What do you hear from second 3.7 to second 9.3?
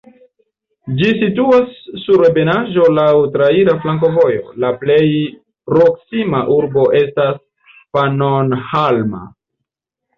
flankovojo, la plej proksima urbo estas Pannonhalma.